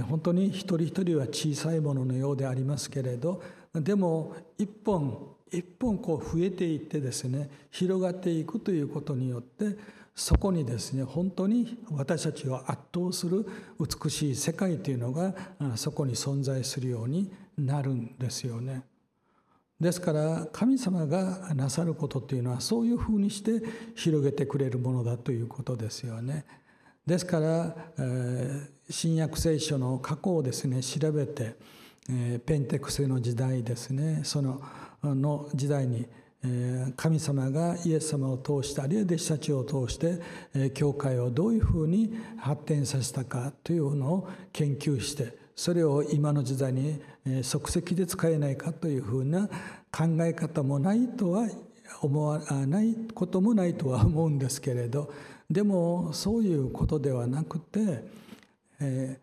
[0.09, 3.41] 本当に一人一人は小さいもののようでありますけれど
[3.73, 9.77] でも一本一本こう増えていってですね広がっていくということによって
[10.15, 13.45] そこにですね本当に私たちを圧倒する
[13.79, 15.33] 美しい世界というのが
[15.75, 18.83] そこに存在するようになるんですよね。
[19.79, 23.61] ですから神様がなさることっていうのはそういうふうにして
[23.95, 26.45] 広げてくれるものだということですよね。
[27.07, 31.55] ですから、えー、新約聖書の過去をですね調べて、
[32.09, 34.61] えー、ペンテクセの時代ですねその
[35.03, 36.05] の時代に
[36.43, 40.19] え神様がイエス様を通してあるいは弟子たちを通して
[40.53, 49.47] え教会をどういうふうに発展させたかというのを研究してそれを今の時代にえ即席で使えないかというふうな
[49.91, 51.47] 考え方もないとは
[52.01, 55.11] 思わないこともないとは思うんですけれど
[55.49, 58.03] でもそういうことではなくて、
[58.79, 59.19] え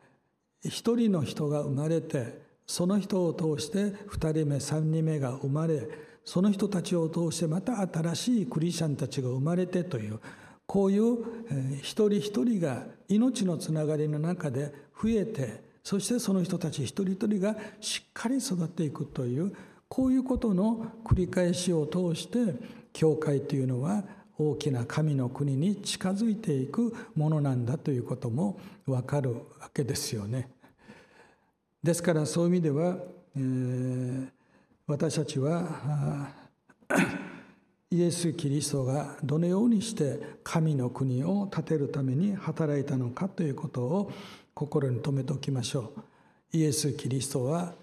[0.65, 5.87] ー、一人の人が生まれてその人を通して二人目三人目が生まれ
[6.25, 10.19] その人たちを通してまた新しいクリスチャンたちが生まれてという
[10.67, 11.19] こういう、
[11.51, 19.55] え一人一人が命のつながりの中で増えてそしてその人たち一人一人がしっかり育っていくという
[19.89, 22.55] こういうことの繰り返しを通して
[22.95, 24.03] 教会というのは
[24.39, 30.49] 大きな神の国に近づいていくものなんだということも分かるわけですよね。
[31.83, 32.97] ですからそういう意味では、
[33.37, 34.29] えー、
[34.87, 36.31] 私たちは
[37.91, 44.13] イエス・キリストがどのようにして神の国を建てるために働いたのかということを
[44.55, 45.93] 心に留めておきましょ
[46.53, 46.57] う。
[46.57, 47.75] イエス・キリストは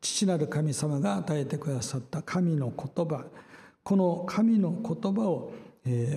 [0.00, 3.24] 父なる神様が与えてくださった神の言葉
[3.82, 5.52] この神の言葉を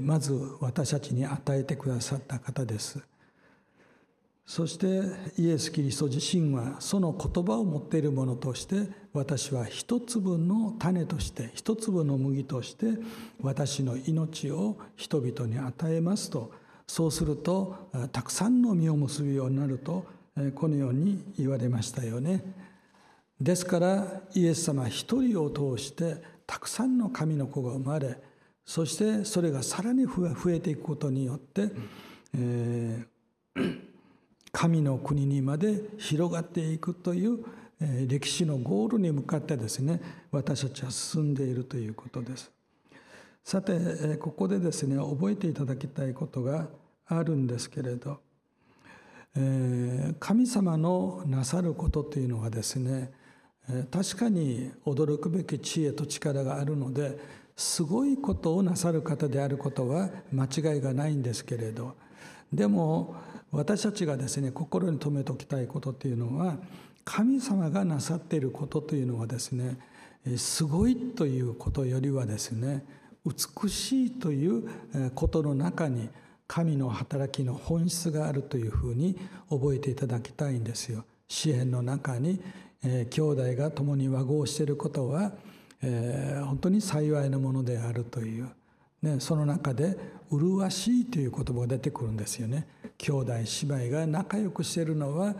[0.01, 2.99] まず私たちに与えてくださった方です。
[4.45, 5.03] そして
[5.37, 12.87] イエス・キリスト自身はその言葉を持っているものとして私は一粒の種として一粒の麦として
[13.41, 16.51] 私の命を人々に与えますと
[16.87, 20.05] そうするとたくさんの実を結ぶようになると
[20.55, 22.43] このように言われましたよね。
[23.39, 28.17] ですからイエス様一人を通してたくさんの神の子が生まれ
[28.65, 31.69] そしてそれがさらに増えていくことによって、
[32.35, 33.13] えー
[34.51, 37.43] 神の国にまで広がっていくという
[38.07, 39.99] 歴史のゴールに向かってですね
[40.31, 42.51] 私たちは進んでいるということです。
[43.43, 46.69] さてここでですね覚えていただきたいことが
[47.07, 48.21] あるんですけれど
[50.19, 53.11] 神様のなさることというのはですね
[53.91, 57.19] 確かに驚くべき知恵と力があるので
[57.55, 61.95] すごいことをなさる方であることは間違いがないんですけれど
[62.51, 63.15] でも
[63.51, 66.57] 私たちがですね心に留めておきたいことというのは
[67.05, 69.77] 神様がなさっていることというのはですね
[70.37, 72.85] すごいということよりはですね
[73.25, 74.69] 美しいという
[75.15, 76.09] ことの中に
[76.47, 79.17] 神の働きの本質があるというふうに
[79.49, 81.05] 覚えていただきたいんですよ。
[81.27, 82.41] 詩篇の中に、
[82.83, 85.31] えー、兄弟が共に和合していることは、
[85.85, 88.49] えー、本当に幸いなものであるという、
[89.01, 89.97] ね、その中で
[90.31, 92.67] 「麗しい」という言葉が出てくるんですよね。
[92.97, 95.35] 兄弟姉妹が仲良くしてるのは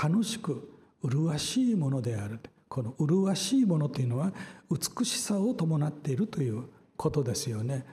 [0.00, 0.70] 楽しく
[1.02, 2.38] 麗しいものである。
[2.68, 4.32] この麗しいものというのは
[4.70, 6.62] 美しさを伴っているという
[6.96, 7.84] ことですよね。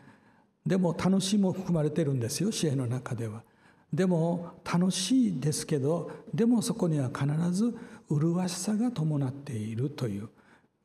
[0.66, 3.44] でも楽しいも含まれてるんですよ支援の中では。
[3.92, 7.76] でも楽しいですけどでもそこには必ず
[8.10, 10.30] 麗しさが伴っているという。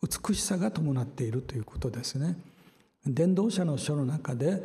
[0.05, 2.37] 美しさが伴っているということですね。
[3.07, 4.63] 伝道者の書の中で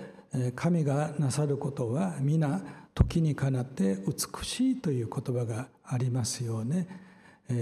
[0.55, 2.61] 神がなさることは皆
[2.93, 6.87] 時にかなって美しいという言葉がありますよね。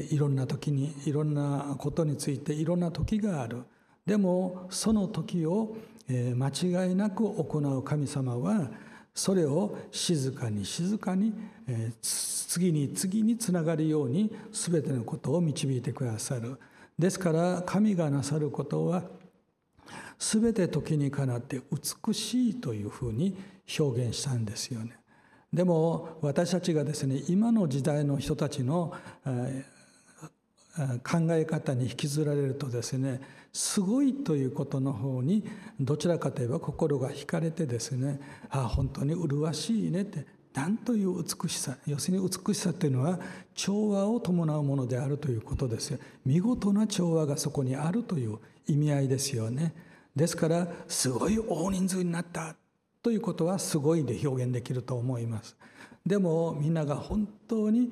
[0.09, 3.63] いろんな時にいろんなことについていろんな時がある。
[4.05, 5.77] でもその時を
[6.09, 8.71] 間違いなく行う神様は
[9.13, 11.33] それを静かに静かに
[12.01, 16.57] 次に次につながるように全てのことを導いてくださる。
[16.97, 19.03] ですから神がなさることは
[20.19, 23.37] 全て時にかなって美しいというふうに
[23.79, 24.97] 表現したんですよね。
[25.53, 28.93] でも私たちがですね今の時代の人たちの
[31.03, 33.21] 考え方に引きずられるとですね
[33.53, 35.43] すごいということの方に
[35.79, 38.19] どちらかといえば心が惹かれてですね
[38.49, 40.25] ああ本当に麗しいねって
[40.57, 43.19] 何という美しさ要するに美しさっていうのは
[43.53, 45.99] 調和を伴うものであるということですよ。
[46.25, 49.75] 見事な調和がそこにあるという意味合いですよね。
[50.15, 52.55] ですからすごい大人数になった
[53.03, 55.55] ということはすごいで表現できると思います。
[56.03, 57.91] でもみんなが本当に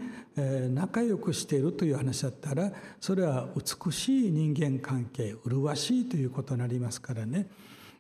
[0.74, 7.48] 仲良くしているという話だったらそれは美しい人間関係麗しいということになりますからね。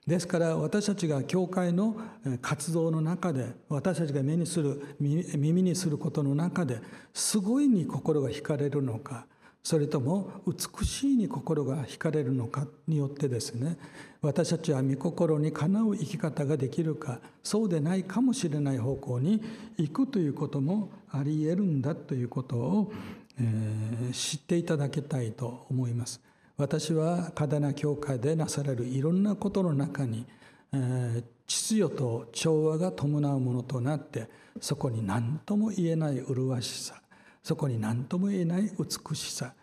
[0.08, 1.96] ですから私たちが教会の
[2.42, 6.80] 活動の中で私たちが目にする耳にすることの中で
[7.14, 9.26] すごいに心が惹かれるのか
[9.64, 13.78] それとも美しいに心が惹かれるのかによってですね
[14.22, 19.42] 私たちは御心にかなう生き方ができるかそうでないかもしれない方向に
[19.78, 22.94] 行くということもありえるんだということを、
[23.40, 26.25] えー、知っていただきたいと思います。
[26.58, 30.26] 私は嘉手納教会でなされるいろんなことの中に、
[30.74, 34.30] えー、秩序と調和が伴うものとなって
[34.62, 37.02] そこに何とも言えない麗しさ
[37.44, 39.54] そこに何とも言えない美しさ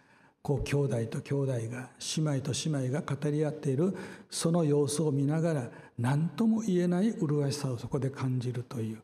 [0.42, 3.96] こう兄弟と兄弟が姉妹と姉妹が語り合っている
[4.30, 8.98] その様子を見ながら何とも言えない麗しさをそこで感じるという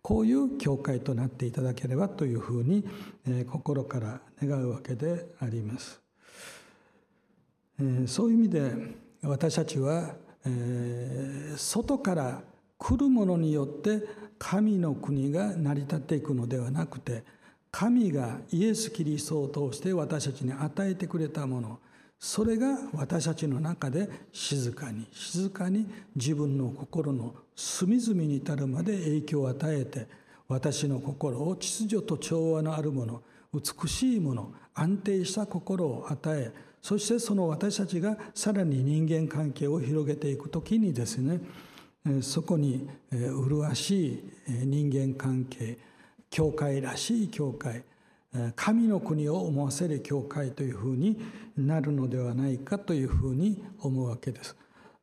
[0.00, 2.84] こういう教会となっていただければというふうに、
[3.26, 6.03] え心から願うわけであります。
[7.80, 8.72] えそういう意味で
[9.22, 10.14] 私たちは、
[10.46, 12.42] え外から
[12.78, 14.02] 来るものによって
[14.38, 17.24] 神の国が成り立っていくのではなくて
[17.70, 21.78] 神がイエス・キリストを通して私たちに与えてくれたもの
[22.18, 30.06] それが私たちの中で静かに静かに自分の心の隅々に至るまで影響を与えて
[30.46, 33.22] 私の心を秩序と調和のあるもの
[33.52, 36.52] 美しいもの安定した心を与え
[36.84, 41.40] そしてその私たちがさらに人間関係を広げていく時にですね
[42.20, 44.22] そこに麗しい
[44.66, 45.78] 人間関係
[46.28, 47.84] 教会らしい教会
[48.54, 51.18] 神の国を思わせる教会というふうに
[51.56, 54.54] なるのではないかというふうに思うわけです。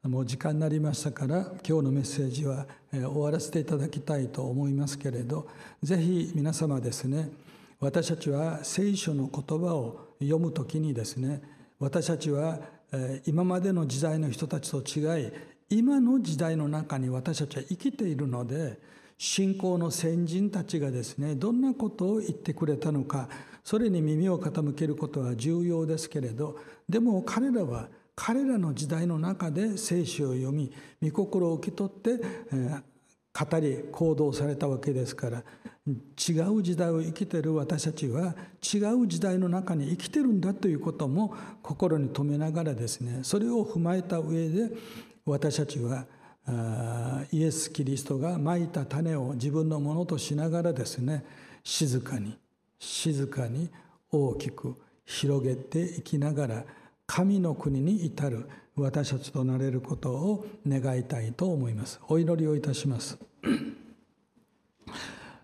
[0.03, 5.47] もう時間になりましたから今日のメッセージは終わらせていただきたいと思いますけれど
[5.81, 7.29] ぜひ皆様ですね
[7.79, 12.59] 私たちは聖書の言葉を読む時にですね私たちは
[13.25, 15.31] 今までの時代の人たちと違い
[15.69, 18.79] 今の時代の中に私たちは生きているので
[19.17, 23.29] 信仰の先人たちがですねどんなことを言ってくれたのか
[23.63, 26.57] それに耳を傾けることは重要ですけれど
[26.87, 30.71] でも彼らは彼らの時代の中で聖書を読み
[31.01, 32.19] 御心を受け取って、
[32.53, 32.75] え、
[33.33, 35.43] 語り行動されたわけですから
[35.87, 44.69] 違う時代を生きている私たちは違う時代の中に生きてるんだということも心に留めながらですねそれを踏まえた上で
[45.25, 46.05] 私たちは
[47.31, 51.25] イエス・キリストがまいた種を自分のものとしながらですね
[51.63, 52.37] 静かに
[52.77, 53.69] 静かに
[54.11, 54.75] 大きく
[55.05, 56.63] 広げていきながら
[57.07, 61.99] 神の国に至る私たちとなれることを願いたいと思います。
[62.07, 63.17] お祈りをいたします。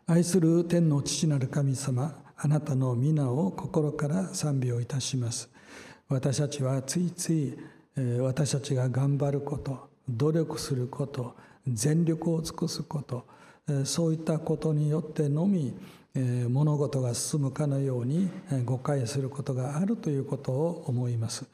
[0.09, 5.49] 愛する天の父なる神様あなたの皆を心から賛美をいたします。
[6.07, 7.57] 私たちはついつい
[8.21, 11.35] 私たちが頑張ること努力すること
[11.67, 13.25] 全力を尽くすこと
[13.83, 15.73] そういったことによってのみ
[16.15, 18.29] 物事が進むかのように
[18.63, 21.45] 誤解することがあるということを思います。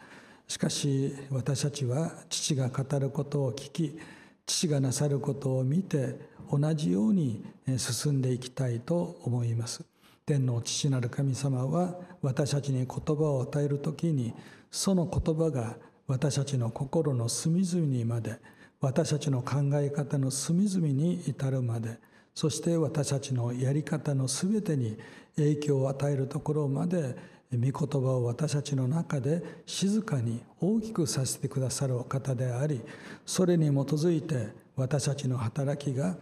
[0.47, 3.97] しかし私たちは父が語ることを聞き
[4.45, 6.19] 父がなさることを見て
[6.51, 7.43] 同じように
[7.77, 9.83] 進んでいきたいと思います。
[10.25, 14.33] 天の父なる神様は私たちに言葉を与える時に
[14.71, 15.75] その言葉が
[16.07, 18.39] 私たちの心の隅々にまで
[18.79, 21.99] 私たちの考え方の隅々に至るまで
[22.33, 24.97] そして私たちのやり方の全てに
[25.35, 27.15] 影響を与えるところまで
[27.57, 32.81] 御言葉を私たちの中で静かに大きくさせてくださるお方であり
[33.25, 36.15] それに基づいて私たちの働きが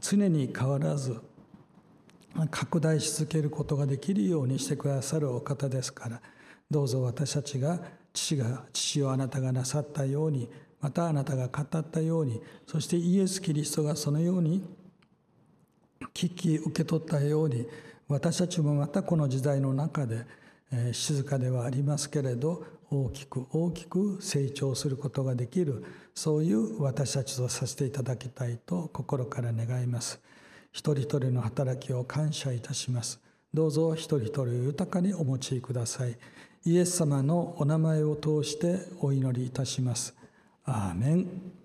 [0.00, 1.20] 常に変わらず
[2.50, 6.20] 拡大し続けることができるようにしてくださるお方ですから
[6.70, 7.80] どうぞ私たちが
[8.12, 10.48] 父が父をあなたがなさったように
[10.80, 14.62] またあなたが語ったようにそしてイエス・キリストがそのように
[16.14, 17.66] 聞き受け取ったように
[18.06, 20.24] 私たちもまたこの時代の中で
[20.92, 30.20] 静かではありますけれど大きく大きく成長することができるそういう私たちとさせていただきたいと心から願います。
[30.72, 33.20] 一人一人の働きを感謝いたします。
[33.54, 36.16] どうぞ一人一人を豊かにお持ちください。
[36.64, 40.14] イエス様のお名前を通してお祈りいたします。
[40.64, 41.57] アーメン。